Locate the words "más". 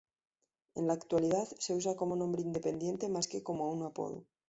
3.07-3.27